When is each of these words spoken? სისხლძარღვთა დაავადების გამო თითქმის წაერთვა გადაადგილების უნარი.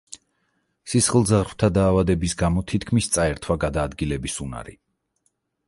სისხლძარღვთა 0.93 1.69
დაავადების 1.75 2.35
გამო 2.41 2.65
თითქმის 2.73 3.11
წაერთვა 3.19 3.61
გადაადგილების 3.67 4.43
უნარი. 4.49 4.77